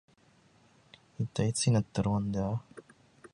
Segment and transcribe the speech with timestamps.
[1.19, 2.63] 一体いつになったら終わるんだ